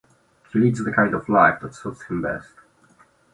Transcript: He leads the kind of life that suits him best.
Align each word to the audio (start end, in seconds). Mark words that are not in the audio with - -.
He 0.51 0.57
leads 0.57 0.83
the 0.83 0.91
kind 0.91 1.13
of 1.13 1.29
life 1.29 1.59
that 1.61 1.75
suits 1.75 2.01
him 2.05 2.23
best. 2.23 2.53